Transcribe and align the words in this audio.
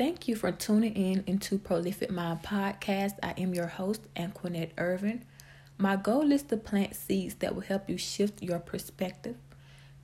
Thank 0.00 0.28
you 0.28 0.34
for 0.34 0.50
tuning 0.50 0.94
in 0.94 1.24
into 1.26 1.58
Prolific 1.58 2.10
Mind 2.10 2.42
Podcast. 2.42 3.18
I 3.22 3.34
am 3.36 3.52
your 3.52 3.66
host, 3.66 4.00
Anquinette 4.16 4.72
Irvin. 4.78 5.26
My 5.76 5.96
goal 5.96 6.32
is 6.32 6.42
to 6.44 6.56
plant 6.56 6.96
seeds 6.96 7.34
that 7.34 7.54
will 7.54 7.60
help 7.60 7.90
you 7.90 7.98
shift 7.98 8.42
your 8.42 8.60
perspective. 8.60 9.36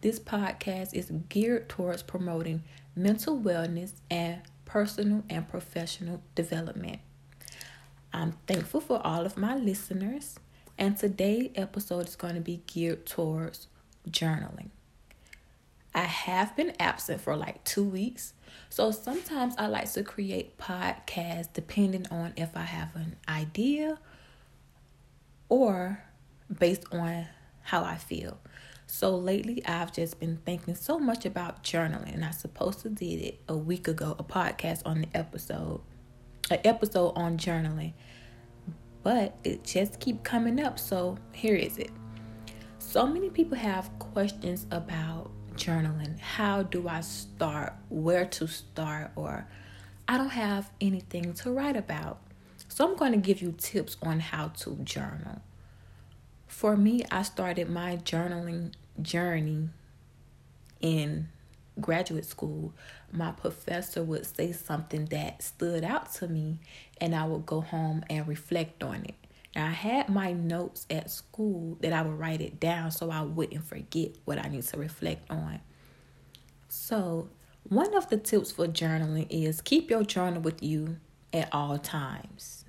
This 0.03 0.19
podcast 0.19 0.93
is 0.93 1.11
geared 1.31 1.71
towards 1.71 2.03
promoting 2.03 2.63
mental 2.95 3.41
wellness 3.41 3.95
and 4.11 4.43
personal 4.67 5.25
and 5.31 5.49
professional 5.49 6.21
development. 6.35 6.99
I'm 8.13 8.33
thankful 8.47 8.83
for 8.83 9.01
all 9.03 9.25
of 9.25 9.39
my 9.39 9.57
listeners, 9.57 10.39
and 10.77 10.99
today's 10.99 11.53
episode 11.55 12.07
is 12.07 12.17
going 12.17 12.35
to 12.35 12.43
be 12.43 12.61
geared 12.67 13.07
towards 13.07 13.69
journaling. 14.11 14.69
I 15.97 16.03
have 16.03 16.55
been 16.55 16.75
absent 16.79 17.23
for 17.23 17.35
like 17.37 17.65
two 17.65 17.83
weeks. 17.83 18.35
So 18.69 18.91
sometimes 18.91 19.55
I 19.57 19.69
like 19.69 19.91
to 19.95 20.05
create 20.05 20.59
podcasts 20.59 21.49
depending 21.55 22.07
on 22.11 22.35
if 22.37 22.55
I 22.55 22.65
have 22.65 22.95
an 22.97 23.17
idea 23.27 23.99
or 25.49 26.05
based 26.59 26.85
on 26.93 27.27
how 27.63 27.83
I 27.83 27.97
feel. 27.97 28.39
So 28.87 29.17
lately 29.17 29.65
I've 29.65 29.91
just 29.91 30.21
been 30.21 30.37
thinking 30.45 30.75
so 30.75 30.99
much 30.99 31.25
about 31.25 31.65
journaling 31.65 32.13
and 32.13 32.27
I 32.27 32.31
supposed 32.31 32.81
to 32.81 32.91
did 32.91 33.23
it 33.23 33.41
a 33.49 33.57
week 33.57 33.89
ago, 33.89 34.15
a 34.19 34.23
podcast 34.23 34.83
on 34.85 35.01
the 35.01 35.09
episode, 35.15 35.81
an 36.51 36.59
episode 36.65 37.15
on 37.17 37.39
journaling. 37.39 37.95
But 39.03 39.39
it 39.45 39.65
just 39.65 39.99
keep 39.99 40.23
coming 40.25 40.61
up. 40.61 40.79
So 40.79 41.17
here 41.33 41.57
is 41.57 41.79
it. 41.79 41.91
So 42.79 43.07
many 43.07 43.31
people 43.31 43.57
have 43.57 43.91
questions 43.99 44.67
about 44.71 45.16
journaling. 45.57 46.19
How 46.19 46.63
do 46.63 46.89
I 46.89 47.01
start? 47.01 47.73
Where 47.89 48.25
to 48.27 48.47
start? 48.47 49.11
Or 49.17 49.47
I 50.07 50.19
don't 50.19 50.31
have 50.31 50.71
anything 50.81 51.35
to 51.35 51.51
write 51.51 51.77
about. 51.77 52.21
So 52.69 52.87
I'm 52.87 52.97
going 52.97 53.13
to 53.13 53.19
give 53.19 53.41
you 53.41 53.55
tips 53.57 53.97
on 54.03 54.21
how 54.21 54.49
to 54.49 54.77
journal. 54.85 55.41
For 56.47 56.77
me, 56.77 57.05
I 57.11 57.23
started 57.23 57.69
my 57.69 57.97
journaling 57.97 58.73
journey 59.01 59.71
in 60.81 61.29
graduate 61.81 62.25
school. 62.25 62.73
My 63.13 63.33
professor 63.33 64.03
would 64.03 64.27
say 64.27 64.53
something 64.53 65.07
that 65.07 65.43
stood 65.43 65.85
out 65.85 66.13
to 66.15 66.29
me, 66.29 66.59
and 67.01 67.15
I 67.15 67.27
would 67.27 67.47
go 67.47 67.61
home 67.61 68.05
and 68.09 68.27
reflect 68.27 68.83
on 68.83 69.05
it. 69.05 69.15
Now, 69.57 69.69
I 69.69 69.71
had 69.71 70.11
my 70.11 70.33
notes 70.33 70.87
at 70.91 71.11
school 71.11 71.79
that 71.81 71.95
I 71.95 72.03
would 72.03 72.19
write 72.19 72.43
it 72.43 72.61
down 72.61 72.91
so 72.91 73.11
I 73.11 73.23
wouldn't 73.23 73.65
forget 73.65 74.11
what 74.27 74.39
I 74.39 74.49
need 74.49 74.65
to 74.65 74.77
reflect 74.77 75.31
on. 75.31 75.61
So, 76.69 77.31
one 77.63 77.97
of 77.97 78.11
the 78.11 78.19
tips 78.19 78.53
for 78.53 78.67
journaling 78.67 79.27
is 79.31 79.63
keep 79.63 79.89
your 79.89 80.05
journal 80.05 80.43
with 80.43 80.63
you 80.63 80.99
at 81.33 81.49
all 81.53 81.79
times. 81.79 82.67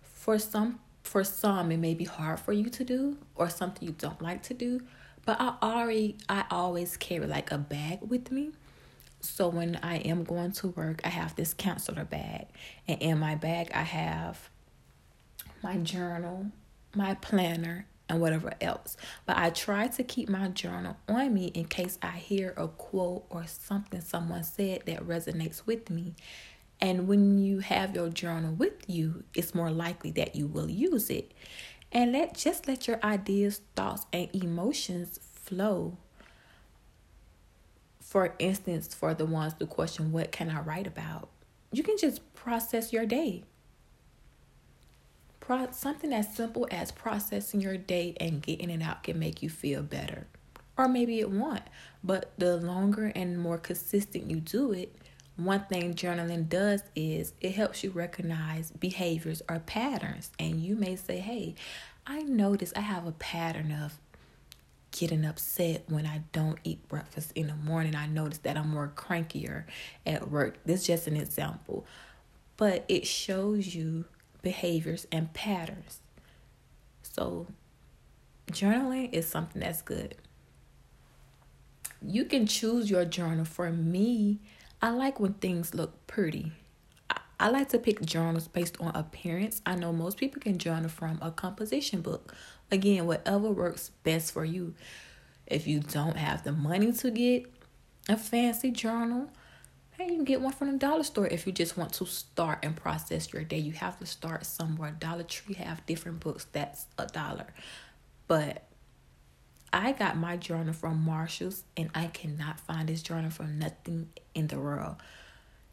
For 0.00 0.38
some 0.38 0.80
for 1.02 1.22
some 1.24 1.70
it 1.70 1.78
may 1.78 1.94
be 1.94 2.04
hard 2.04 2.40
for 2.40 2.52
you 2.52 2.68
to 2.68 2.84
do 2.84 3.16
or 3.34 3.48
something 3.48 3.86
you 3.86 3.94
don't 3.96 4.20
like 4.20 4.42
to 4.44 4.54
do, 4.54 4.80
but 5.26 5.38
I 5.38 5.54
already 5.62 6.16
I 6.30 6.44
always 6.50 6.96
carry 6.96 7.26
like 7.26 7.52
a 7.52 7.58
bag 7.58 8.00
with 8.00 8.32
me 8.32 8.52
so 9.20 9.48
when 9.48 9.76
I 9.82 9.96
am 9.98 10.24
going 10.24 10.52
to 10.52 10.68
work, 10.68 11.00
I 11.04 11.08
have 11.08 11.34
this 11.34 11.52
counselor 11.52 12.04
bag, 12.04 12.46
and 12.86 13.02
in 13.02 13.18
my 13.18 13.34
bag 13.34 13.70
I 13.74 13.82
have 13.82 14.48
my 15.62 15.76
journal, 15.78 16.46
my 16.94 17.14
planner, 17.14 17.86
and 18.08 18.20
whatever 18.20 18.52
else. 18.60 18.96
But 19.26 19.36
I 19.36 19.50
try 19.50 19.88
to 19.88 20.02
keep 20.02 20.28
my 20.28 20.48
journal 20.48 20.96
on 21.08 21.34
me 21.34 21.46
in 21.48 21.66
case 21.66 21.98
I 22.02 22.12
hear 22.12 22.54
a 22.56 22.68
quote 22.68 23.24
or 23.30 23.46
something 23.46 24.00
someone 24.00 24.44
said 24.44 24.82
that 24.86 25.06
resonates 25.06 25.66
with 25.66 25.90
me. 25.90 26.14
And 26.80 27.08
when 27.08 27.38
you 27.38 27.58
have 27.58 27.94
your 27.94 28.08
journal 28.08 28.54
with 28.54 28.88
you, 28.88 29.24
it's 29.34 29.54
more 29.54 29.70
likely 29.70 30.10
that 30.12 30.36
you 30.36 30.46
will 30.46 30.70
use 30.70 31.10
it. 31.10 31.32
And 31.90 32.12
let 32.12 32.36
just 32.36 32.68
let 32.68 32.86
your 32.86 33.00
ideas, 33.02 33.60
thoughts, 33.74 34.06
and 34.12 34.28
emotions 34.34 35.18
flow. 35.22 35.96
For 38.00 38.34
instance, 38.38 38.94
for 38.94 39.12
the 39.12 39.26
ones 39.26 39.54
who 39.58 39.66
question, 39.66 40.12
what 40.12 40.32
can 40.32 40.50
I 40.50 40.60
write 40.60 40.86
about? 40.86 41.28
You 41.72 41.82
can 41.82 41.98
just 41.98 42.32
process 42.34 42.92
your 42.92 43.04
day 43.04 43.44
Pro- 45.48 45.70
something 45.70 46.12
as 46.12 46.34
simple 46.34 46.68
as 46.70 46.92
processing 46.92 47.62
your 47.62 47.78
day 47.78 48.14
and 48.20 48.42
getting 48.42 48.68
it 48.68 48.82
out 48.82 49.02
can 49.02 49.18
make 49.18 49.42
you 49.42 49.48
feel 49.48 49.82
better. 49.82 50.26
Or 50.76 50.88
maybe 50.88 51.20
it 51.20 51.30
won't. 51.30 51.62
But 52.04 52.32
the 52.36 52.58
longer 52.58 53.10
and 53.16 53.40
more 53.40 53.56
consistent 53.56 54.30
you 54.30 54.40
do 54.40 54.72
it, 54.72 54.94
one 55.36 55.64
thing 55.64 55.94
journaling 55.94 56.50
does 56.50 56.82
is 56.94 57.32
it 57.40 57.54
helps 57.54 57.82
you 57.82 57.88
recognize 57.92 58.72
behaviors 58.72 59.40
or 59.48 59.60
patterns. 59.60 60.30
And 60.38 60.62
you 60.62 60.76
may 60.76 60.96
say, 60.96 61.16
hey, 61.16 61.54
I 62.06 62.24
notice 62.24 62.74
I 62.76 62.80
have 62.80 63.06
a 63.06 63.12
pattern 63.12 63.72
of 63.72 63.98
getting 64.90 65.24
upset 65.24 65.84
when 65.88 66.04
I 66.04 66.24
don't 66.32 66.58
eat 66.62 66.86
breakfast 66.88 67.32
in 67.34 67.46
the 67.46 67.54
morning. 67.54 67.96
I 67.96 68.06
notice 68.06 68.36
that 68.40 68.58
I'm 68.58 68.68
more 68.68 68.92
crankier 68.94 69.64
at 70.04 70.30
work. 70.30 70.58
This 70.66 70.82
is 70.82 70.86
just 70.88 71.06
an 71.06 71.16
example. 71.16 71.86
But 72.58 72.84
it 72.86 73.06
shows 73.06 73.74
you 73.74 74.04
behaviors 74.48 75.06
and 75.12 75.30
patterns. 75.34 76.00
So, 77.02 77.48
journaling 78.50 79.12
is 79.12 79.28
something 79.28 79.60
that's 79.60 79.82
good. 79.82 80.14
You 82.00 82.24
can 82.24 82.46
choose 82.46 82.88
your 82.88 83.04
journal. 83.04 83.44
For 83.44 83.70
me, 83.70 84.38
I 84.80 84.88
like 84.88 85.20
when 85.20 85.34
things 85.34 85.74
look 85.74 86.06
pretty. 86.06 86.52
I, 87.38 87.50
like 87.50 87.68
to 87.68 87.78
pick 87.78 88.00
journals 88.00 88.48
based 88.48 88.80
on 88.80 88.96
appearance. 88.96 89.60
I 89.66 89.74
know 89.74 89.92
most 89.92 90.16
people 90.16 90.40
can 90.40 90.56
journal 90.56 90.88
from 90.88 91.18
a 91.20 91.30
composition 91.30 92.00
book. 92.00 92.34
Again, 92.70 93.04
whatever 93.04 93.50
works 93.50 93.90
best 94.02 94.32
for 94.32 94.46
you. 94.46 94.74
If 95.46 95.66
you 95.66 95.80
don't 95.80 96.16
have 96.16 96.42
the 96.42 96.52
money 96.52 96.90
to 96.92 97.10
get 97.10 97.44
a 98.08 98.16
fancy 98.16 98.70
journal, 98.70 99.28
Hey, 99.98 100.10
you 100.10 100.14
can 100.14 100.24
get 100.24 100.40
one 100.40 100.52
from 100.52 100.70
the 100.70 100.78
dollar 100.78 101.02
store 101.02 101.26
if 101.26 101.44
you 101.44 101.52
just 101.52 101.76
want 101.76 101.92
to 101.94 102.06
start 102.06 102.60
and 102.62 102.76
process 102.76 103.32
your 103.32 103.42
day. 103.42 103.58
You 103.58 103.72
have 103.72 103.98
to 103.98 104.06
start 104.06 104.46
somewhere. 104.46 104.92
Dollar 104.92 105.24
Tree 105.24 105.56
have 105.56 105.84
different 105.86 106.20
books 106.20 106.46
that's 106.52 106.86
a 106.98 107.06
dollar. 107.06 107.48
But 108.28 108.62
I 109.72 109.90
got 109.90 110.16
my 110.16 110.36
journal 110.36 110.72
from 110.72 111.02
Marshalls 111.02 111.64
and 111.76 111.90
I 111.96 112.06
cannot 112.06 112.60
find 112.60 112.88
this 112.88 113.02
journal 113.02 113.32
from 113.32 113.58
nothing 113.58 114.10
in 114.36 114.46
the 114.46 114.60
world. 114.60 114.94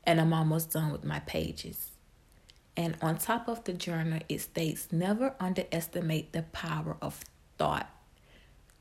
And 0.05 0.19
I'm 0.19 0.33
almost 0.33 0.71
done 0.71 0.91
with 0.91 1.03
my 1.03 1.19
pages. 1.19 1.91
And 2.75 2.97
on 3.03 3.19
top 3.19 3.47
of 3.47 3.63
the 3.65 3.73
journal, 3.73 4.21
it 4.27 4.41
states 4.41 4.87
never 4.91 5.35
underestimate 5.39 6.33
the 6.33 6.41
power 6.41 6.97
of 6.99 7.23
thought. 7.59 7.91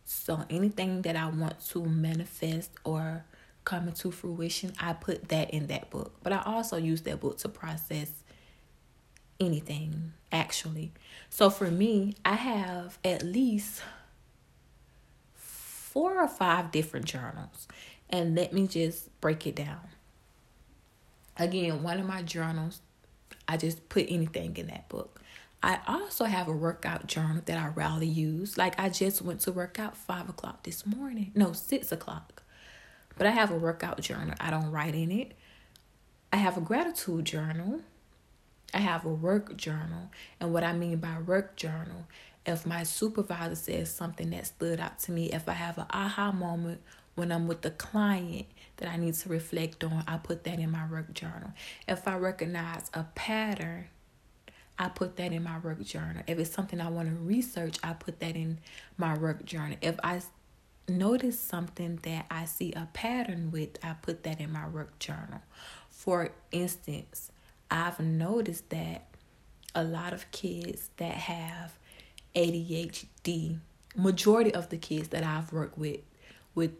So 0.06 0.47
anything 0.49 1.03
that 1.03 1.16
I 1.16 1.27
want 1.27 1.62
to 1.66 1.84
manifest 1.84 2.71
or 2.83 3.27
coming 3.65 3.95
to 3.95 4.11
fruition, 4.11 4.73
I 4.81 4.93
put 4.93 5.29
that 5.29 5.51
in 5.51 5.69
that 5.69 5.91
book. 5.91 6.13
But 6.23 6.33
I 6.33 6.43
also 6.45 6.77
use 6.77 7.03
that 7.03 7.21
book 7.21 7.39
to 7.39 7.49
process 7.49 8.11
anything, 9.41 10.13
actually. 10.31 10.93
So 11.31 11.51
for 11.51 11.71
me, 11.71 12.15
I 12.25 12.35
have 12.35 12.99
at 13.05 13.23
least 13.23 13.83
four 15.35 16.21
or 16.23 16.29
five 16.29 16.71
different 16.71 17.07
journals. 17.07 17.69
And 18.11 18.35
let 18.35 18.53
me 18.53 18.67
just 18.67 19.09
break 19.21 19.47
it 19.47 19.57
down. 19.57 19.81
Again, 21.37 21.83
one 21.83 21.99
of 21.99 22.07
my 22.07 22.23
journals, 22.23 22.81
I 23.49 23.57
just 23.57 23.89
put 23.89 24.07
anything 24.09 24.57
in 24.57 24.69
that 24.69 24.89
book. 24.89 25.21
I 25.63 25.81
also 25.89 26.27
have 26.27 26.47
a 26.47 26.53
workout 26.53 27.07
journal 27.07 27.43
that 27.47 27.57
I 27.57 27.69
rarely 27.69 28.07
use. 28.07 28.59
Like 28.59 28.79
I 28.79 28.91
just 28.91 29.23
went 29.23 29.41
to 29.41 29.53
work 29.53 29.79
out 29.79 29.97
five 29.97 30.29
o'clock 30.29 30.63
this 30.63 30.85
morning. 30.85 31.33
No, 31.35 31.55
six 31.55 31.91
o'clock. 31.91 32.43
But 33.17 33.27
I 33.27 33.31
have 33.31 33.51
a 33.51 33.57
workout 33.57 34.01
journal. 34.01 34.35
I 34.41 34.51
don't 34.51 34.71
write 34.71 34.95
in 34.95 35.11
it. 35.11 35.33
I 36.33 36.37
have 36.37 36.57
a 36.57 36.61
gratitude 36.61 37.25
journal. 37.25 37.81
I 38.72 38.78
have 38.78 39.05
a 39.05 39.09
work 39.09 39.57
journal. 39.57 40.11
And 40.41 40.53
what 40.53 40.65
I 40.65 40.72
mean 40.72 40.97
by 40.97 41.19
work 41.25 41.55
journal, 41.57 42.07
if 42.45 42.66
my 42.66 42.83
supervisor 42.83 43.55
says 43.55 43.95
something 43.95 44.31
that 44.31 44.47
stood 44.47 44.81
out 44.81 44.99
to 45.01 45.13
me, 45.13 45.31
if 45.31 45.49
I 45.49 45.53
have 45.53 45.78
an 45.78 45.87
aha 45.91 46.33
moment 46.33 46.81
when 47.15 47.31
I'm 47.31 47.47
with 47.47 47.63
the 47.63 47.71
client 47.71 48.47
that 48.78 48.89
I 48.89 48.97
need 48.97 49.15
to 49.15 49.28
reflect 49.28 49.84
on, 49.84 50.03
I 50.09 50.17
put 50.17 50.45
that 50.45 50.59
in 50.59 50.72
my 50.72 50.87
work 50.91 51.15
journal. 51.15 51.53
If 51.87 52.09
I 52.09 52.17
recognize 52.17 52.91
a 52.93 53.05
pattern, 53.15 53.87
I 54.77 54.89
put 54.89 55.17
that 55.17 55.33
in 55.33 55.45
my 55.45 55.59
work 55.60 55.81
journal. 55.83 56.22
If 56.27 56.39
it's 56.41 56.51
something 56.51 56.81
I 56.81 56.89
want 56.89 57.09
to 57.09 57.15
research, 57.15 57.77
I 57.84 57.93
put 57.93 58.19
that 58.21 58.34
in 58.34 58.59
my 58.99 59.17
work 59.17 59.45
journal. 59.45 59.77
If 59.81 60.01
I 60.03 60.21
notice 60.89 61.39
something 61.39 61.97
that 62.03 62.27
I 62.31 62.45
see 62.45 62.72
a 62.72 62.89
pattern 62.92 63.51
with, 63.51 63.78
I 63.83 63.95
put 63.95 64.22
that 64.25 64.41
in 64.41 64.53
my 64.53 64.69
work 64.69 64.98
journal. 64.98 65.42
For 65.91 66.33
instance, 66.53 67.31
I've 67.71 68.01
noticed 68.01 68.71
that 68.71 69.07
a 69.75 69.83
lot 69.83 70.13
of 70.13 70.31
kids 70.31 70.91
that 70.98 71.15
have 71.15 71.72
ADHD, 72.34 73.59
majority 73.97 74.54
of 74.54 74.69
the 74.69 74.77
kids 74.77 75.09
that 75.09 75.25
I've 75.25 75.53
worked 75.53 75.78
with 75.78 76.01
with 76.54 76.72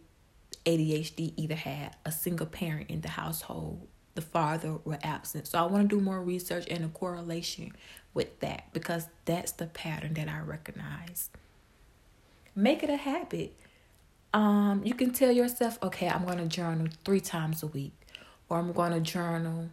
ADHD 0.65 1.33
either 1.37 1.55
had 1.55 1.97
a 2.05 2.13
single 2.13 2.47
parent 2.47 2.91
in 2.91 3.01
the 3.01 3.09
household, 3.09 3.87
the 4.15 4.21
father 4.21 4.79
were 4.85 4.99
absent. 5.03 5.47
So 5.47 5.59
I 5.59 5.67
want 5.67 5.89
to 5.89 5.97
do 5.97 6.01
more 6.01 6.23
research 6.23 6.67
and 6.71 6.85
a 6.85 6.89
correlation 6.89 7.73
with 8.13 8.41
that 8.41 8.73
because 8.73 9.09
that's 9.25 9.53
the 9.53 9.67
pattern 9.67 10.15
that 10.15 10.29
I 10.29 10.41
recognize. 10.41 11.31
Make 12.55 12.83
it 12.83 12.91
a 12.91 12.97
habit. 12.97 13.57
Um, 14.35 14.83
you 14.85 14.95
can 14.95 15.13
tell 15.13 15.31
yourself, 15.31 15.79
okay, 15.81 16.09
I'm 16.09 16.25
going 16.25 16.39
to 16.39 16.47
journal 16.47 16.89
three 17.05 17.21
times 17.21 17.63
a 17.63 17.69
week, 17.69 17.93
or 18.49 18.59
I'm 18.59 18.73
going 18.73 18.93
to 18.93 19.01
journal 19.01 19.71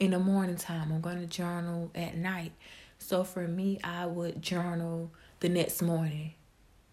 in 0.00 0.12
the 0.12 0.18
morning 0.18 0.56
time. 0.56 0.90
I'm 0.90 1.02
going 1.02 1.20
to 1.20 1.26
journal 1.26 1.90
at 1.94 2.16
night. 2.16 2.52
So 2.98 3.22
for 3.22 3.46
me, 3.46 3.78
I 3.84 4.06
would 4.06 4.40
journal 4.40 5.10
the 5.40 5.50
next 5.50 5.82
morning 5.82 6.32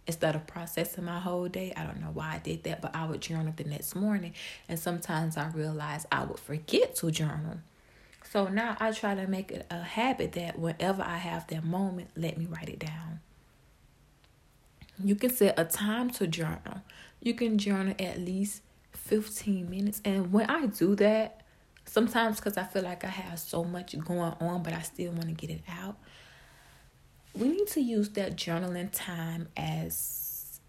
instead 0.05 0.35
of 0.35 0.45
processing 0.45 1.05
my 1.05 1.19
whole 1.19 1.47
day. 1.47 1.71
I 1.77 1.85
don't 1.85 2.01
know 2.01 2.11
why 2.13 2.33
I 2.35 2.39
did 2.39 2.63
that, 2.65 2.81
but 2.81 2.93
I 2.93 3.05
would 3.05 3.21
journal 3.21 3.53
the 3.55 3.63
next 3.63 3.95
morning. 3.95 4.33
And 4.67 4.77
sometimes 4.77 5.37
I 5.37 5.47
realized 5.47 6.07
I 6.11 6.25
would 6.25 6.39
forget 6.39 6.95
to 6.97 7.11
journal. 7.11 7.59
So 8.29 8.49
now 8.49 8.75
I 8.81 8.91
try 8.91 9.15
to 9.15 9.25
make 9.25 9.51
it 9.51 9.65
a 9.71 9.81
habit 9.81 10.33
that 10.33 10.59
whenever 10.59 11.01
I 11.01 11.15
have 11.15 11.47
that 11.47 11.63
moment, 11.63 12.09
let 12.17 12.37
me 12.37 12.45
write 12.45 12.67
it 12.67 12.79
down. 12.79 13.21
You 15.03 15.15
can 15.15 15.29
set 15.29 15.57
a 15.57 15.65
time 15.65 16.09
to 16.11 16.27
journal. 16.27 16.81
You 17.21 17.33
can 17.33 17.57
journal 17.57 17.95
at 17.99 18.19
least 18.19 18.61
15 18.93 19.69
minutes. 19.69 20.01
And 20.05 20.31
when 20.31 20.49
I 20.49 20.67
do 20.67 20.95
that, 20.95 21.41
sometimes 21.85 22.37
because 22.37 22.57
I 22.57 22.63
feel 22.63 22.83
like 22.83 23.03
I 23.03 23.09
have 23.09 23.39
so 23.39 23.63
much 23.63 23.97
going 23.99 24.33
on, 24.39 24.63
but 24.63 24.73
I 24.73 24.81
still 24.81 25.11
want 25.11 25.27
to 25.27 25.33
get 25.33 25.49
it 25.49 25.63
out, 25.69 25.97
we 27.33 27.49
need 27.49 27.67
to 27.67 27.81
use 27.81 28.09
that 28.09 28.35
journaling 28.35 28.89
time 28.91 29.49
as 29.57 30.59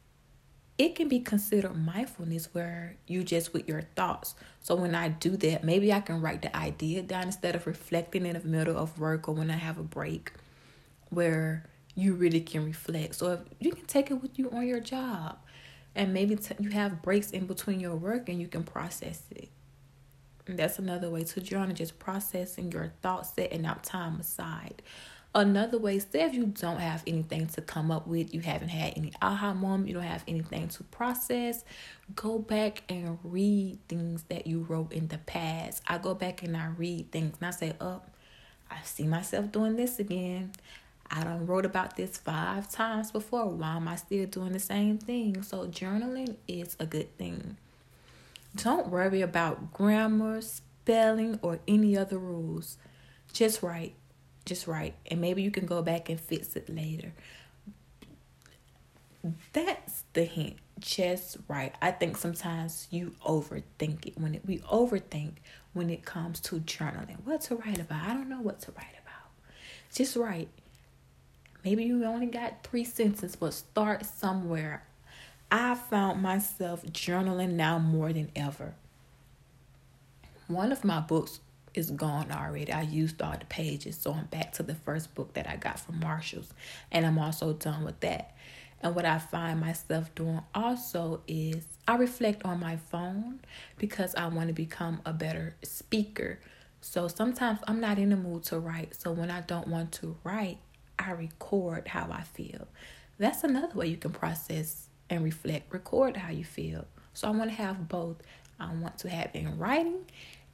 it 0.79 0.95
can 0.95 1.09
be 1.09 1.21
considered 1.21 1.75
mindfulness 1.75 2.51
where 2.53 2.97
you 3.07 3.23
just 3.25 3.55
with 3.55 3.67
your 3.67 3.83
thoughts. 3.95 4.35
So 4.61 4.75
when 4.75 4.95
I 4.95 5.09
do 5.09 5.31
that, 5.39 5.65
maybe 5.65 5.93
I 5.93 6.01
can 6.01 6.21
write 6.21 6.43
the 6.43 6.55
idea 6.55 7.03
down 7.03 7.25
instead 7.25 7.55
of 7.55 7.67
reflecting 7.67 8.27
in 8.27 8.35
the 8.35 8.47
middle 8.47 8.77
of 8.77 8.99
work 8.99 9.29
or 9.29 9.35
when 9.35 9.51
I 9.51 9.57
have 9.57 9.79
a 9.79 9.83
break 9.83 10.33
where 11.09 11.65
you 11.95 12.15
really 12.15 12.41
can 12.41 12.65
reflect. 12.65 13.15
So 13.15 13.33
if 13.33 13.41
you 13.59 13.73
can 13.73 13.87
take 13.87 14.11
it 14.11 14.21
with 14.21 14.39
you 14.39 14.51
on 14.51 14.67
your 14.67 14.81
job 14.81 15.39
and 15.97 16.15
maybe 16.15 16.37
t- 16.37 16.55
you 16.61 16.71
have 16.71 17.03
breaks 17.03 17.31
in 17.31 17.47
between 17.47 17.81
your 17.81 17.97
work 17.97 18.29
and 18.29 18.41
you 18.41 18.47
can 18.47 18.63
process 18.63 19.23
it. 19.31 19.49
And 20.47 20.59
that's 20.59 20.79
another 20.79 21.11
way 21.11 21.25
to 21.25 21.41
journal, 21.41 21.75
just 21.75 21.99
processing 21.99 22.71
your 22.71 22.93
thoughts, 23.03 23.33
setting 23.35 23.67
out 23.67 23.83
time 23.83 24.21
aside. 24.21 24.83
Another 25.35 25.77
way, 25.77 25.99
say 25.99 26.23
if 26.23 26.35
you 26.35 26.47
don't 26.47 26.79
have 26.79 27.03
anything 27.07 27.47
to 27.49 27.61
come 27.61 27.91
up 27.91 28.07
with, 28.07 28.33
you 28.33 28.41
haven't 28.41 28.69
had 28.69 28.95
any 28.97 29.13
aha 29.21 29.53
moment, 29.53 29.89
you 29.89 29.95
don't 29.95 30.03
have 30.05 30.25
anything 30.29 30.69
to 30.69 30.85
process, 30.85 31.65
go 32.15 32.39
back 32.39 32.85
and 32.89 33.19
read 33.25 33.79
things 33.89 34.23
that 34.31 34.47
you 34.47 34.61
wrote 34.61 34.93
in 34.93 35.09
the 35.09 35.19
past. 35.19 35.83
I 35.87 35.99
go 35.99 36.15
back 36.15 36.43
and 36.43 36.57
I 36.57 36.69
read 36.69 37.11
things 37.11 37.37
and 37.39 37.49
I 37.49 37.51
say, 37.51 37.75
oh, 37.81 38.03
I 38.71 38.79
see 38.85 39.07
myself 39.07 39.53
doing 39.53 39.77
this 39.77 39.99
again. 39.99 40.53
I 41.11 41.25
done 41.25 41.47
wrote 41.47 41.67
about 41.67 41.97
this 41.97 42.17
five 42.19 42.71
times 42.71 43.11
before. 43.11 43.47
Why 43.49 43.77
am 43.77 43.89
I 43.89 43.97
still 43.97 44.27
doing 44.27 44.53
the 44.53 44.59
same 44.59 44.99
thing? 44.99 45.43
So 45.43 45.67
journaling 45.67 46.37
is 46.49 46.77
a 46.79 46.87
good 46.87 47.17
thing. 47.17 47.57
Don't 48.55 48.89
worry 48.89 49.21
about 49.21 49.73
grammar, 49.73 50.41
spelling, 50.41 51.39
or 51.43 51.61
any 51.69 51.97
other 51.97 52.19
rules. 52.19 52.79
Just 53.33 53.63
write 53.63 53.95
just 54.47 54.67
write. 54.67 54.95
And 55.11 55.21
maybe 55.21 55.43
you 55.43 55.51
can 55.51 55.67
go 55.67 55.83
back 55.83 56.09
and 56.09 56.19
fix 56.19 56.57
it 56.57 56.71
later. 56.71 57.13
That's 59.53 60.05
the 60.15 60.25
hint. 60.25 60.57
Just 60.79 61.37
write. 61.49 61.75
I 61.83 61.91
think 61.91 62.17
sometimes 62.17 62.87
you 62.91 63.15
overthink 63.27 64.07
it 64.07 64.19
when 64.19 64.37
it, 64.37 64.47
we 64.47 64.59
overthink 64.59 65.33
when 65.73 65.91
it 65.91 66.05
comes 66.05 66.39
to 66.41 66.61
journaling. 66.61 67.17
What 67.25 67.43
to 67.43 67.57
write 67.57 67.81
about? 67.81 68.09
I 68.09 68.15
don't 68.15 68.29
know 68.29 68.41
what 68.41 68.61
to 68.63 68.73
write 68.73 68.95
about. 69.03 69.31
Just 69.93 70.17
write. 70.17 70.49
Maybe 71.67 71.83
you 71.83 72.05
only 72.05 72.27
got 72.27 72.63
three 72.63 72.85
sentences, 72.85 73.35
but 73.35 73.53
start 73.53 74.07
somewhere. 74.07 74.85
I 75.51 75.75
found 75.75 76.23
myself 76.23 76.85
journaling 76.85 77.55
now 77.55 77.81
more 77.81 78.13
than 78.13 78.31
ever. 78.37 78.75
One 80.47 80.71
of 80.71 80.85
my 80.85 81.01
books 81.01 81.41
is 81.75 81.91
gone 81.91 82.31
already. 82.31 82.71
I 82.71 82.83
used 82.83 83.21
all 83.21 83.37
the 83.37 83.47
pages, 83.47 83.97
so 83.97 84.13
I'm 84.13 84.27
back 84.27 84.53
to 84.53 84.63
the 84.63 84.77
first 84.77 85.17
book 85.17 85.35
that 85.35 85.51
I 85.51 85.57
got 85.57 85.81
from 85.81 85.99
Marshalls, 85.99 86.55
and 86.93 87.05
I'm 87.05 87.19
also 87.19 87.53
done 87.53 87.85
with 87.85 87.99
that. 87.99 88.37
And 88.81 88.95
what 88.95 89.05
I 89.05 89.19
find 89.19 89.59
myself 89.59 90.15
doing 90.15 90.43
also 90.55 91.23
is 91.27 91.65
I 91.89 91.97
reflect 91.97 92.45
on 92.45 92.61
my 92.61 92.77
phone 92.77 93.41
because 93.77 94.15
I 94.15 94.29
want 94.29 94.47
to 94.47 94.55
become 94.55 95.01
a 95.05 95.13
better 95.13 95.57
speaker. 95.65 96.39
So 96.81 97.09
sometimes 97.09 97.59
I'm 97.67 97.81
not 97.81 97.99
in 97.99 98.11
the 98.11 98.17
mood 98.17 98.45
to 98.45 98.61
write. 98.61 98.95
So 98.95 99.11
when 99.11 99.33
I 99.33 99.41
don't 99.41 99.67
want 99.67 99.91
to 99.95 100.17
write, 100.23 100.59
I 100.99 101.13
record 101.13 101.89
how 101.89 102.09
I 102.11 102.23
feel. 102.23 102.67
That's 103.19 103.45
another 103.45 103.75
way 103.75 103.89
you 103.89 103.97
can 103.97 104.13
process 104.13 104.89
and 105.09 105.25
reflect. 105.25 105.73
Record 105.73 106.17
how 106.17 106.31
you 106.31 106.45
feel. 106.45 106.87
So 107.15 107.29
I 107.29 107.31
want 107.31 107.51
to 107.51 107.57
have 107.57 107.89
both. 107.89 108.17
I 108.59 108.73
want 108.75 108.99
to 108.99 109.09
have 109.09 109.31
in 109.35 109.59
writing 109.59 110.05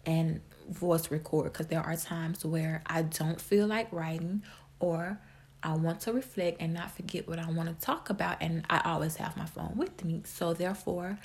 and 0.05 0.41
voice 0.69 1.11
record 1.11 1.53
because 1.53 1.69
there 1.69 1.81
are 1.81 1.97
times 1.97 2.44
where 2.44 2.83
I 2.87 3.03
don't 3.03 3.41
feel 3.41 3.67
like 3.67 3.93
writing 3.93 4.43
or 4.81 5.19
I 5.62 5.75
want 5.75 6.00
to 6.00 6.12
reflect 6.12 6.61
and 6.61 6.75
not 6.75 6.91
forget 6.91 7.29
what 7.29 7.38
I 7.38 7.49
want 7.49 7.69
to 7.69 7.85
talk 7.85 8.11
about, 8.11 8.38
and 8.41 8.65
I 8.69 8.81
always 8.85 9.17
have 9.17 9.37
my 9.37 9.47
phone 9.47 9.75
with 9.77 10.05
me. 10.05 10.23
So, 10.25 10.55
therefore, 10.55 11.19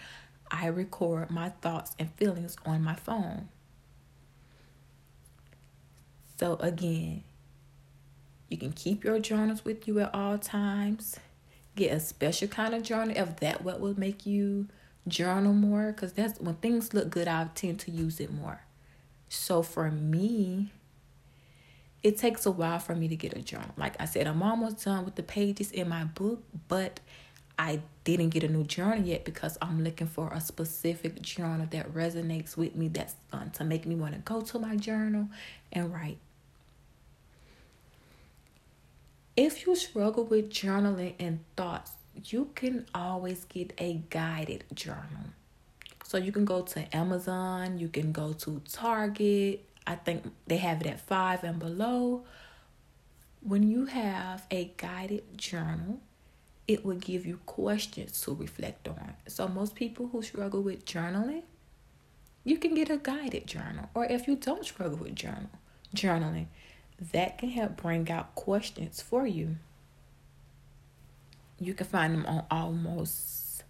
I 0.52 0.68
record 0.68 1.32
my 1.32 1.50
thoughts 1.50 1.96
and 1.98 2.14
feelings 2.14 2.56
on 2.66 2.84
my 2.84 2.94
phone. 2.94 3.50
So, 6.40 6.58
again, 6.58 7.24
you 8.50 8.58
can 8.58 8.72
keep 8.72 9.04
your 9.04 9.20
journals 9.20 9.66
with 9.66 9.88
you 9.88 10.00
at 10.00 10.14
all 10.14 10.38
times. 10.38 11.18
Get 11.76 11.92
a 11.92 12.00
special 12.00 12.48
kind 12.48 12.74
of 12.74 12.84
journal 12.84 13.16
if 13.16 13.40
that 13.42 13.64
what 13.64 13.80
will 13.80 14.00
make 14.00 14.26
you 14.26 14.68
journal 15.08 15.54
more 15.54 15.92
because 15.92 16.14
that's 16.14 16.40
when 16.42 16.54
things 16.56 16.94
look 16.94 17.10
good 17.10 17.30
i 17.30 17.48
tend 17.56 17.80
to 17.80 17.90
use 17.90 18.20
it 18.20 18.30
more 18.30 18.60
so 19.30 19.62
for 19.62 19.92
me, 19.92 20.72
it 22.04 22.18
takes 22.18 22.46
a 22.46 22.52
while 22.52 22.80
for 22.80 22.96
me 22.96 23.08
to 23.08 23.16
get 23.16 23.36
a 23.36 23.42
journal. 23.42 23.70
Like 23.76 24.00
I 24.00 24.06
said, 24.06 24.28
I'm 24.28 24.42
almost 24.42 24.84
done 24.86 25.06
with 25.06 25.16
the 25.16 25.24
pages 25.24 25.72
in 25.72 25.90
my 25.90 26.06
book, 26.06 26.44
but 26.68 27.00
I 27.60 27.82
didn't 28.04 28.30
get 28.30 28.44
a 28.44 28.48
new 28.48 28.64
journal 28.64 29.04
yet 29.04 29.26
because 29.26 29.58
I'm 29.62 29.84
looking 29.84 30.08
for 30.08 30.32
a 30.32 30.40
specific 30.40 31.22
journal 31.22 31.68
that 31.72 31.94
resonates 31.94 32.56
with 32.56 32.76
me 32.76 32.88
that's 32.88 33.16
going 33.32 33.50
to 33.52 33.64
make 33.64 33.86
me 33.86 33.96
want 33.96 34.14
to 34.14 34.20
go 34.20 34.42
to 34.42 34.60
my 34.60 34.76
journal 34.76 35.28
and 35.74 35.94
write. 35.94 36.20
If 39.38 39.68
you 39.68 39.76
struggle 39.76 40.24
with 40.24 40.50
journaling 40.50 41.14
and 41.20 41.42
thoughts, 41.56 41.92
you 42.26 42.50
can 42.56 42.88
always 42.96 43.46
get 43.46 43.72
a 43.78 44.02
guided 44.10 44.64
journal. 44.74 45.30
So 46.04 46.18
you 46.18 46.32
can 46.32 46.44
go 46.44 46.64
to 46.64 46.96
Amazon, 46.98 47.78
you 47.78 47.88
can 47.88 48.12
go 48.12 48.34
to 48.34 48.60
Target. 48.68 49.64
I 49.86 49.94
think 49.94 50.34
they 50.48 50.58
have 50.58 50.82
it 50.82 50.88
at 50.88 51.02
five 51.02 51.44
and 51.44 51.60
below. 51.60 52.24
When 53.42 53.62
you 53.62 53.86
have 53.86 54.48
a 54.50 54.74
guided 54.76 55.38
journal, 55.38 56.00
it 56.68 56.84
will 56.84 56.96
give 56.98 57.28
you 57.28 57.40
questions 57.46 58.20
to 58.22 58.34
reflect 58.34 58.88
on. 58.88 59.14
So 59.28 59.48
most 59.48 59.76
people 59.76 60.08
who 60.08 60.24
struggle 60.24 60.64
with 60.64 60.84
journaling, 60.84 61.44
you 62.44 62.58
can 62.58 62.74
get 62.74 62.90
a 62.90 62.98
guided 62.98 63.46
journal. 63.46 63.88
Or 63.94 64.06
if 64.06 64.28
you 64.28 64.36
don't 64.36 64.66
struggle 64.66 64.98
with 64.98 65.14
journal 65.14 65.52
journaling, 65.96 66.48
that 67.00 67.38
can 67.38 67.50
help 67.50 67.78
bring 67.78 68.10
out 68.10 68.36
questions 68.36 69.02
for 69.02 69.26
you. 69.28 69.58
You 71.60 71.74
can 71.74 71.88
find 71.88 72.14
them 72.14 72.26
on 72.26 72.46
almost 72.52 73.64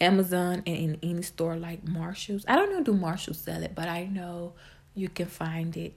Amazon 0.00 0.62
and 0.66 0.76
in 0.76 0.98
any 1.02 1.22
store 1.22 1.56
like 1.56 1.86
Marshalls. 1.86 2.44
I 2.48 2.56
don't 2.56 2.70
know 2.70 2.82
do 2.82 2.92
Marshalls 2.92 3.38
sell 3.38 3.62
it, 3.62 3.74
but 3.74 3.88
I 3.88 4.06
know 4.06 4.54
you 4.94 5.08
can 5.08 5.26
find 5.26 5.76
it 5.76 5.94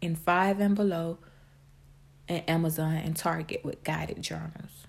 in 0.00 0.14
five 0.14 0.60
and 0.60 0.74
below 0.74 1.18
and 2.28 2.48
Amazon 2.48 2.94
and 2.96 3.16
Target 3.16 3.64
with 3.64 3.84
guided 3.84 4.22
journals. 4.22 4.86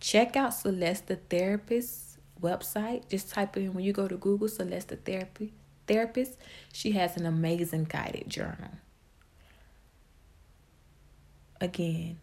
Check 0.00 0.36
out 0.36 0.52
Celeste 0.52 1.06
the 1.06 1.16
Therapist 1.16 2.18
website. 2.40 3.08
Just 3.08 3.30
type 3.30 3.56
in 3.56 3.72
when 3.72 3.84
you 3.84 3.92
go 3.92 4.06
to 4.06 4.16
Google 4.16 4.48
Celeste 4.48 4.88
the 4.88 4.96
Therapy 4.96 5.54
Therapist. 5.86 6.38
She 6.72 6.92
has 6.92 7.16
an 7.16 7.24
amazing 7.24 7.84
guided 7.84 8.28
journal. 8.28 8.70
Again, 11.60 12.18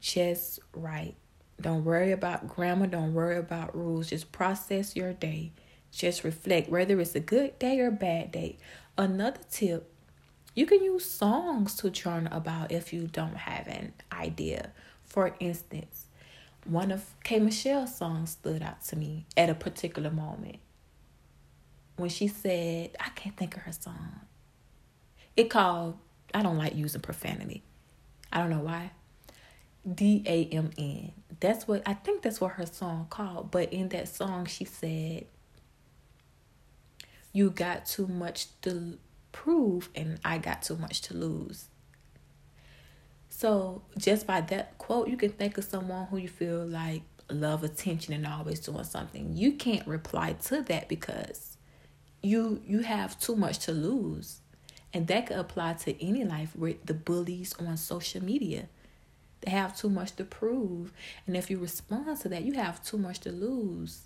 just 0.00 0.60
write 0.74 1.16
don't 1.60 1.84
worry 1.84 2.12
about 2.12 2.46
grammar. 2.46 2.86
Don't 2.86 3.14
worry 3.14 3.36
about 3.36 3.76
rules. 3.76 4.10
Just 4.10 4.30
process 4.30 4.94
your 4.94 5.12
day. 5.12 5.52
Just 5.90 6.22
reflect 6.22 6.70
whether 6.70 7.00
it's 7.00 7.14
a 7.14 7.20
good 7.20 7.58
day 7.58 7.80
or 7.80 7.90
bad 7.90 8.30
day. 8.30 8.58
Another 8.96 9.40
tip 9.50 9.92
you 10.54 10.66
can 10.66 10.82
use 10.82 11.08
songs 11.08 11.76
to 11.76 11.90
journal 11.90 12.32
about 12.32 12.72
if 12.72 12.92
you 12.92 13.06
don't 13.06 13.36
have 13.36 13.68
an 13.68 13.92
idea. 14.12 14.72
For 15.04 15.34
instance, 15.40 16.06
one 16.64 16.90
of 16.90 17.04
K 17.22 17.38
Michelle's 17.38 17.96
songs 17.96 18.30
stood 18.30 18.62
out 18.62 18.82
to 18.86 18.96
me 18.96 19.26
at 19.36 19.50
a 19.50 19.54
particular 19.54 20.10
moment. 20.10 20.58
When 21.96 22.10
she 22.10 22.28
said, 22.28 22.96
I 23.00 23.08
can't 23.10 23.36
think 23.36 23.56
of 23.56 23.62
her 23.62 23.72
song. 23.72 24.20
It 25.36 25.50
called, 25.50 25.96
I 26.34 26.42
don't 26.42 26.58
like 26.58 26.74
using 26.74 27.00
profanity. 27.00 27.62
I 28.32 28.38
don't 28.38 28.50
know 28.50 28.60
why. 28.60 28.90
D 29.94 30.22
A 30.26 30.44
M 30.46 30.70
N. 30.76 31.12
That's 31.40 31.66
what 31.68 31.82
I 31.86 31.94
think 31.94 32.22
that's 32.22 32.40
what 32.40 32.52
her 32.52 32.66
song 32.66 33.06
called. 33.10 33.50
But 33.50 33.72
in 33.72 33.88
that 33.90 34.08
song 34.08 34.46
she 34.46 34.64
said, 34.64 35.26
You 37.32 37.50
got 37.50 37.86
too 37.86 38.06
much 38.06 38.46
to 38.62 38.98
prove 39.32 39.88
and 39.94 40.18
I 40.24 40.38
got 40.38 40.62
too 40.62 40.76
much 40.76 41.00
to 41.02 41.14
lose. 41.14 41.66
So 43.28 43.82
just 43.96 44.26
by 44.26 44.40
that 44.42 44.78
quote, 44.78 45.08
you 45.08 45.16
can 45.16 45.30
think 45.30 45.58
of 45.58 45.64
someone 45.64 46.06
who 46.06 46.16
you 46.16 46.28
feel 46.28 46.66
like 46.66 47.02
love 47.30 47.62
attention 47.62 48.14
and 48.14 48.26
always 48.26 48.60
doing 48.60 48.84
something. 48.84 49.36
You 49.36 49.52
can't 49.52 49.86
reply 49.86 50.32
to 50.44 50.62
that 50.62 50.88
because 50.88 51.56
you 52.22 52.60
you 52.66 52.80
have 52.80 53.18
too 53.20 53.36
much 53.36 53.60
to 53.60 53.72
lose. 53.72 54.40
And 54.92 55.06
that 55.08 55.26
could 55.26 55.36
apply 55.36 55.74
to 55.74 56.04
any 56.04 56.24
life 56.24 56.56
with 56.56 56.84
the 56.86 56.94
bullies 56.94 57.54
on 57.58 57.76
social 57.76 58.22
media. 58.22 58.68
They 59.42 59.50
have 59.50 59.76
too 59.76 59.90
much 59.90 60.16
to 60.16 60.24
prove. 60.24 60.92
And 61.26 61.36
if 61.36 61.50
you 61.50 61.58
respond 61.58 62.20
to 62.20 62.28
that, 62.30 62.42
you 62.42 62.54
have 62.54 62.82
too 62.82 62.98
much 62.98 63.20
to 63.20 63.30
lose. 63.30 64.02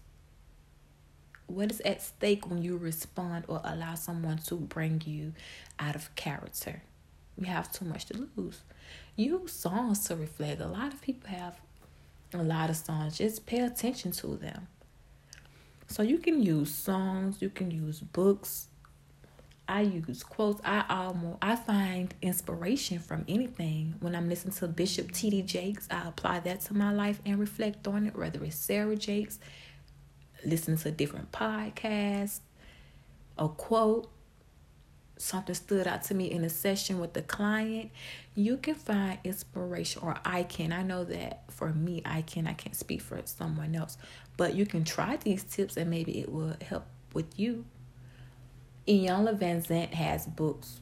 What 1.46 1.70
is 1.70 1.80
at 1.80 2.02
stake 2.02 2.48
when 2.48 2.62
you 2.62 2.76
respond 2.76 3.44
or 3.48 3.60
allow 3.64 3.94
someone 3.94 4.38
to 4.38 4.56
bring 4.56 5.02
you 5.04 5.34
out 5.78 5.94
of 5.94 6.14
character? 6.16 6.82
You 7.38 7.46
have 7.46 7.72
too 7.72 7.84
much 7.84 8.06
to 8.06 8.28
lose 8.36 8.62
use 9.16 9.52
songs 9.52 10.04
to 10.06 10.16
reflect. 10.16 10.60
A 10.60 10.66
lot 10.66 10.92
of 10.92 11.00
people 11.02 11.28
have 11.30 11.60
a 12.34 12.42
lot 12.42 12.70
of 12.70 12.76
songs. 12.76 13.18
Just 13.18 13.46
pay 13.46 13.60
attention 13.60 14.12
to 14.12 14.36
them. 14.36 14.68
So 15.88 16.02
you 16.02 16.18
can 16.18 16.42
use 16.42 16.74
songs, 16.74 17.42
you 17.42 17.50
can 17.50 17.70
use 17.70 18.00
books. 18.00 18.68
I 19.68 19.82
use 19.82 20.22
quotes. 20.22 20.60
I 20.64 20.84
almost 20.88 21.38
I 21.40 21.56
find 21.56 22.12
inspiration 22.20 22.98
from 22.98 23.24
anything. 23.28 23.94
When 24.00 24.14
I'm 24.14 24.28
listening 24.28 24.54
to 24.54 24.68
Bishop 24.68 25.12
T.D. 25.12 25.42
Jakes, 25.42 25.88
I 25.90 26.08
apply 26.08 26.40
that 26.40 26.60
to 26.62 26.74
my 26.74 26.92
life 26.92 27.20
and 27.24 27.38
reflect 27.38 27.86
on 27.86 28.06
it, 28.06 28.16
whether 28.16 28.42
it's 28.44 28.56
Sarah 28.56 28.96
Jakes, 28.96 29.38
listen 30.44 30.76
to 30.78 30.90
different 30.90 31.32
podcasts, 31.32 32.40
a 33.38 33.48
quote, 33.48 34.10
something 35.16 35.54
stood 35.54 35.86
out 35.86 36.02
to 36.02 36.14
me 36.14 36.30
in 36.30 36.44
a 36.44 36.48
session 36.48 36.98
with 36.98 37.12
the 37.12 37.22
client, 37.22 37.90
you 38.34 38.56
can 38.56 38.74
find 38.74 39.18
inspiration, 39.22 40.02
or 40.02 40.16
I 40.24 40.42
can. 40.42 40.72
I 40.72 40.82
know 40.82 41.04
that 41.04 41.44
for 41.48 41.72
me, 41.72 42.02
I 42.04 42.22
can. 42.22 42.46
I 42.46 42.54
can't 42.54 42.74
speak 42.74 43.00
for 43.00 43.20
someone 43.24 43.74
else, 43.74 43.96
but 44.36 44.54
you 44.54 44.66
can 44.66 44.84
try 44.84 45.16
these 45.16 45.44
tips 45.44 45.76
and 45.76 45.88
maybe 45.88 46.18
it 46.18 46.30
will 46.30 46.56
help 46.60 46.86
with 47.14 47.38
you. 47.38 47.64
Iyanla 48.86 49.38
Vanzant 49.38 49.94
has 49.94 50.26
books. 50.26 50.80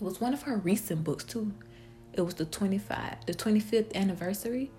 It 0.00 0.04
was 0.04 0.20
one 0.20 0.32
of 0.32 0.42
her 0.42 0.56
recent 0.56 1.04
books 1.04 1.24
too. 1.24 1.52
It 2.12 2.22
was 2.22 2.34
the 2.34 2.44
25, 2.44 3.26
the 3.26 3.34
25th 3.34 3.94
anniversary, 3.94 4.70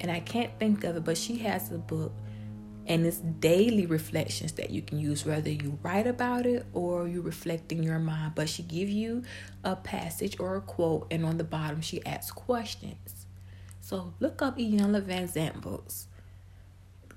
and 0.00 0.10
I 0.10 0.20
can't 0.20 0.50
think 0.58 0.84
of 0.84 0.96
it, 0.96 1.04
but 1.04 1.16
she 1.16 1.38
has 1.38 1.70
a 1.70 1.78
book 1.78 2.12
and 2.86 3.06
it's 3.06 3.18
daily 3.18 3.86
reflections 3.86 4.52
that 4.52 4.70
you 4.70 4.82
can 4.82 4.98
use 4.98 5.24
whether 5.24 5.50
you 5.50 5.78
write 5.82 6.06
about 6.06 6.46
it 6.46 6.66
or 6.72 7.06
you 7.06 7.20
reflect 7.22 7.70
in 7.70 7.82
your 7.82 7.98
mind 7.98 8.32
but 8.34 8.48
she 8.48 8.62
give 8.62 8.88
you 8.88 9.22
a 9.64 9.76
passage 9.76 10.38
or 10.40 10.56
a 10.56 10.60
quote 10.60 11.06
and 11.10 11.24
on 11.24 11.38
the 11.38 11.44
bottom 11.44 11.80
she 11.80 12.04
asks 12.04 12.32
questions 12.32 13.26
so 13.80 14.12
look 14.20 14.42
up 14.42 14.58
Iyanla 14.58 15.02
Vanzant 15.02 15.60
books 15.60 16.08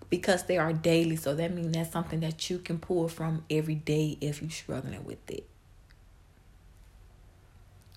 because 0.09 0.43
they 0.43 0.57
are 0.57 0.73
daily 0.73 1.15
so 1.15 1.35
that 1.35 1.53
means 1.53 1.73
that's 1.73 1.91
something 1.91 2.19
that 2.19 2.49
you 2.49 2.59
can 2.59 2.79
pull 2.79 3.07
from 3.07 3.43
every 3.49 3.75
day 3.75 4.17
if 4.21 4.41
you're 4.41 4.51
struggling 4.51 5.03
with 5.03 5.29
it 5.29 5.47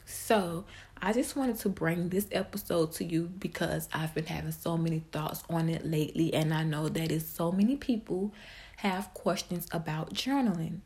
so 0.04 0.64
I 1.00 1.12
just 1.12 1.36
wanted 1.36 1.58
to 1.60 1.68
bring 1.68 2.08
this 2.08 2.26
episode 2.32 2.92
to 2.92 3.04
you 3.04 3.30
because 3.38 3.88
I've 3.92 4.14
been 4.14 4.26
having 4.26 4.52
so 4.52 4.76
many 4.76 5.04
thoughts 5.12 5.44
on 5.48 5.68
it 5.68 5.84
lately, 5.84 6.34
and 6.34 6.52
I 6.52 6.64
know 6.64 6.88
that 6.88 7.12
is 7.12 7.26
so 7.26 7.52
many 7.52 7.76
people 7.76 8.32
have 8.78 9.12
questions 9.14 9.68
about 9.70 10.14
journaling. 10.14 10.80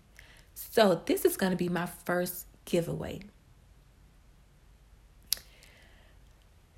So, 0.55 1.03
this 1.07 1.25
is 1.25 1.37
going 1.37 1.53
to 1.53 1.57
be 1.57 1.69
my 1.69 1.87
first 1.87 2.47
giveaway. 2.65 3.21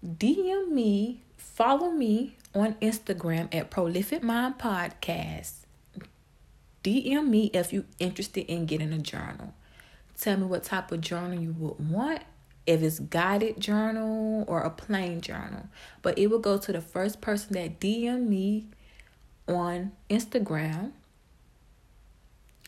DM 0.06 0.68
me, 0.68 1.22
follow 1.54 1.90
me 1.90 2.36
on 2.52 2.74
Instagram 2.74 3.48
at 3.54 3.70
Prolific 3.70 4.22
Mind 4.22 4.58
Podcast. 4.58 5.52
DM 6.82 7.28
me 7.28 7.50
if 7.54 7.72
you're 7.72 7.84
interested 8.00 8.50
in 8.50 8.66
getting 8.66 8.92
a 8.92 8.98
journal. 8.98 9.54
Tell 10.18 10.36
me 10.36 10.44
what 10.46 10.64
type 10.64 10.90
of 10.90 11.00
journal 11.00 11.40
you 11.40 11.52
would 11.52 11.88
want 11.88 12.22
if 12.66 12.82
it's 12.82 12.98
guided 12.98 13.60
journal 13.60 14.44
or 14.48 14.60
a 14.60 14.70
plain 14.70 15.20
journal. 15.20 15.68
But 16.02 16.18
it 16.18 16.26
will 16.26 16.40
go 16.40 16.58
to 16.58 16.72
the 16.72 16.80
first 16.80 17.20
person 17.20 17.54
that 17.54 17.78
DM 17.78 18.26
me 18.26 18.66
on 19.46 19.92
Instagram 20.10 20.92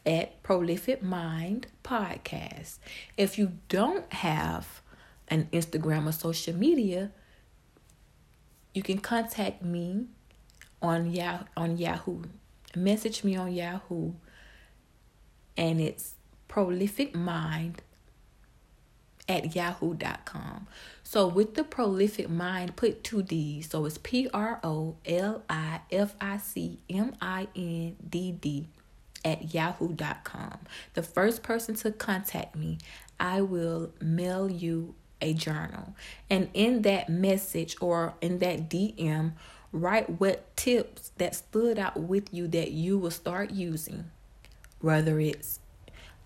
at 0.05 0.41
Prolific 0.45 1.03
Mind 1.03 1.67
Podcast. 1.83 2.79
If 3.17 3.37
you 3.37 3.53
don't 3.69 4.11
have 4.13 4.81
an 5.29 5.49
Instagram 5.53 6.07
or 6.07 6.13
social 6.13 6.55
media, 6.55 7.11
you 8.77 8.83
can 8.83 8.99
contact 8.99 9.63
me 9.63 10.05
on 10.83 11.11
Yah- 11.11 11.45
on 11.57 11.79
Yahoo. 11.79 12.25
Message 12.75 13.25
me 13.25 13.35
on 13.35 13.53
Yahoo 13.53 14.13
and 15.57 15.81
it's 15.81 16.15
Prolific 16.47 17.15
Mind 17.15 17.81
at 19.29 19.57
yahoo.com. 19.57 20.67
So 21.03 21.27
with 21.27 21.55
the 21.55 21.65
prolific 21.65 22.29
mind, 22.29 22.77
put 22.77 23.03
two 23.03 23.23
D's. 23.23 23.71
So 23.71 23.87
it's 23.87 23.99
P 23.99 24.29
R 24.33 24.61
O 24.63 24.97
L 25.07 25.43
I 25.49 25.81
F 25.91 26.15
I 26.21 26.37
C 26.37 26.81
M 26.91 27.17
I 27.21 27.49
N 27.57 27.97
D 28.09 28.33
D 28.33 28.69
at 29.25 29.55
yahoo.com. 29.55 30.59
The 30.95 31.03
first 31.03 31.43
person 31.43 31.75
to 31.77 31.91
contact 31.91 32.55
me, 32.55 32.79
I 33.19 33.41
will 33.41 33.93
mail 34.01 34.51
you 34.51 34.95
a 35.21 35.33
journal. 35.35 35.95
And 36.29 36.49
in 36.55 36.83
that 36.83 37.09
message 37.09 37.77
or 37.81 38.15
in 38.21 38.39
that 38.41 38.69
DM, 38.69 39.33
write 39.73 40.21
what 40.21 40.57
tips 40.57 41.13
that 41.19 41.35
stood 41.35 41.79
out 41.79 41.99
with 41.99 42.33
you 42.33 42.49
that 42.49 42.73
you 42.73 42.99
will 42.99 43.11
start 43.11 43.51
using. 43.51 44.11
Whether 44.81 45.19
it's 45.21 45.61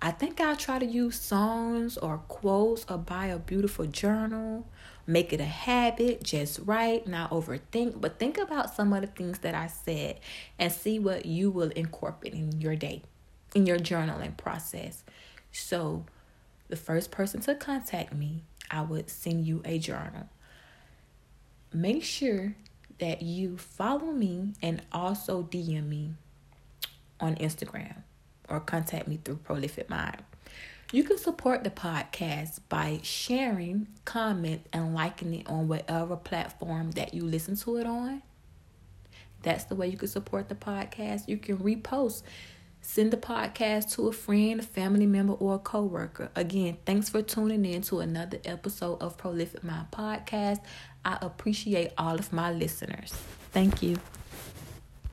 I 0.02 0.12
think 0.12 0.40
I'll 0.40 0.56
try 0.56 0.78
to 0.78 0.86
use 0.86 1.20
songs 1.20 1.98
or 1.98 2.18
quotes 2.28 2.86
or 2.88 2.96
buy 2.96 3.26
a 3.26 3.38
beautiful 3.38 3.84
journal. 3.84 4.66
Make 5.06 5.32
it 5.32 5.40
a 5.40 5.44
habit, 5.44 6.22
just 6.22 6.60
write, 6.64 7.06
not 7.06 7.30
overthink, 7.30 8.00
but 8.00 8.18
think 8.18 8.38
about 8.38 8.74
some 8.74 8.92
of 8.92 9.02
the 9.02 9.08
things 9.08 9.40
that 9.40 9.54
I 9.54 9.66
said 9.66 10.20
and 10.58 10.72
see 10.72 10.98
what 10.98 11.26
you 11.26 11.50
will 11.50 11.70
incorporate 11.70 12.32
in 12.32 12.60
your 12.60 12.76
day, 12.76 13.02
in 13.54 13.66
your 13.66 13.78
journaling 13.78 14.36
process. 14.36 15.02
So, 15.52 16.06
the 16.68 16.76
first 16.76 17.10
person 17.10 17.40
to 17.42 17.54
contact 17.56 18.14
me, 18.14 18.44
I 18.70 18.82
would 18.82 19.10
send 19.10 19.46
you 19.46 19.62
a 19.64 19.78
journal. 19.78 20.28
Make 21.72 22.04
sure 22.04 22.54
that 22.98 23.22
you 23.22 23.56
follow 23.56 24.12
me 24.12 24.54
and 24.62 24.82
also 24.92 25.42
DM 25.42 25.88
me 25.88 26.14
on 27.18 27.36
Instagram 27.36 28.02
or 28.48 28.60
contact 28.60 29.08
me 29.08 29.18
through 29.24 29.36
Prolific 29.36 29.88
Mind. 29.88 30.22
You 30.92 31.04
can 31.04 31.18
support 31.18 31.62
the 31.62 31.70
podcast 31.70 32.60
by 32.68 32.98
sharing, 33.02 33.86
comment, 34.04 34.66
and 34.72 34.92
liking 34.92 35.34
it 35.34 35.46
on 35.48 35.68
whatever 35.68 36.16
platform 36.16 36.90
that 36.92 37.14
you 37.14 37.22
listen 37.22 37.56
to 37.58 37.76
it 37.76 37.86
on. 37.86 38.22
That's 39.42 39.64
the 39.64 39.76
way 39.76 39.88
you 39.88 39.96
can 39.96 40.08
support 40.08 40.48
the 40.48 40.56
podcast. 40.56 41.28
You 41.28 41.36
can 41.36 41.58
repost, 41.58 42.22
send 42.80 43.12
the 43.12 43.16
podcast 43.16 43.94
to 43.94 44.08
a 44.08 44.12
friend, 44.12 44.60
a 44.60 44.62
family 44.62 45.06
member, 45.06 45.34
or 45.34 45.56
a 45.56 45.58
coworker. 45.58 46.30
Again, 46.34 46.78
thanks 46.84 47.08
for 47.08 47.22
tuning 47.22 47.64
in 47.64 47.82
to 47.82 48.00
another 48.00 48.38
episode 48.44 49.00
of 49.00 49.16
Prolific 49.16 49.62
Mind 49.62 49.88
Podcast. 49.92 50.60
I 51.04 51.18
appreciate 51.20 51.92
all 51.96 52.14
of 52.14 52.32
my 52.32 52.52
listeners. 52.52 53.12
Thank 53.52 53.82
you. 53.82 53.98